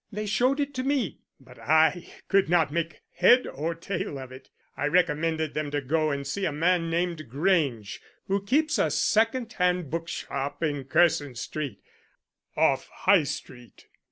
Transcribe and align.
They 0.11 0.25
showed 0.25 0.59
it 0.59 0.73
to 0.73 0.83
me, 0.83 1.19
but 1.39 1.59
I 1.59 2.07
could 2.27 2.49
not 2.49 2.71
make 2.73 3.01
head 3.11 3.45
or 3.45 3.75
tail 3.75 4.17
of 4.17 4.31
it. 4.31 4.49
I 4.75 4.87
recommended 4.87 5.53
them 5.53 5.69
to 5.69 5.79
go 5.79 6.09
and 6.09 6.25
see 6.25 6.43
a 6.45 6.51
man 6.51 6.89
named 6.89 7.29
Grange 7.29 8.01
who 8.25 8.41
keeps 8.43 8.79
a 8.79 8.89
second 8.89 9.53
hand 9.53 9.91
book 9.91 10.07
shop 10.07 10.63
in 10.63 10.85
Curzon 10.85 11.35
Street, 11.35 11.83
off 12.57 12.87
High 12.91 13.25
Street. 13.25 13.89